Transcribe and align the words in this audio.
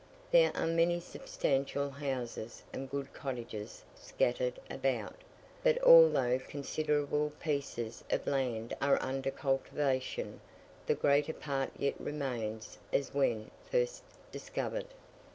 There 0.31 0.51
are 0.57 0.65
many 0.65 0.99
substantial 0.99 1.91
houses 1.91 2.63
and 2.73 2.89
good 2.89 3.13
cottages 3.13 3.83
scattered 3.93 4.59
about; 4.67 5.15
but 5.63 5.79
although 5.83 6.39
considerable 6.39 7.33
pieces 7.39 8.03
of 8.09 8.25
land 8.25 8.73
are 8.81 8.97
under 8.99 9.29
cultivation, 9.29 10.41
the 10.87 10.95
greater 10.95 11.33
part 11.33 11.69
yet 11.77 11.93
remains 12.01 12.79
as 12.91 13.13
when 13.13 13.51
first 13.69 14.01
discovered. 14.31 14.87